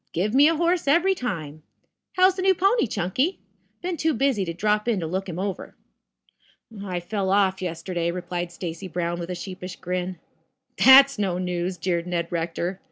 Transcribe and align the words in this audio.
Give 0.13 0.33
me 0.33 0.47
a 0.47 0.55
horse 0.55 0.87
every 0.87 1.13
time. 1.13 1.61
How's 2.13 2.33
the 2.33 2.41
new 2.41 2.55
pony, 2.55 2.87
Chunky? 2.87 3.37
Been 3.83 3.97
too 3.97 4.15
busy 4.15 4.43
to 4.45 4.51
drop 4.53 4.87
in 4.87 4.99
to 4.99 5.05
look 5.05 5.29
him 5.29 5.37
over." 5.37 5.75
"I 6.83 6.99
fell 6.99 7.29
off 7.29 7.61
yesterday," 7.61 8.09
replied 8.09 8.51
Stacy 8.51 8.87
Brown 8.87 9.19
with 9.19 9.29
a 9.29 9.35
sheepish 9.35 9.75
grin. 9.75 10.17
"That's 10.83 11.19
no 11.19 11.37
news," 11.37 11.77
jeered 11.77 12.07
Ned 12.07 12.31
Rector. 12.31 12.79